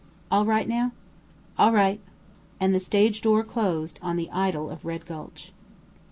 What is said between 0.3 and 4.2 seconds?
"All right now?" "All right." And the stage door closed on